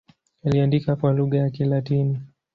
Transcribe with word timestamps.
Aliandika 0.45 0.95
kwa 0.95 1.13
lugha 1.13 1.37
ya 1.37 1.49
Kilatini. 1.49 2.21